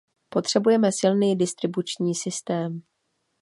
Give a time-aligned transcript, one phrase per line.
[0.29, 2.81] Potřebujeme silný distribuční systém.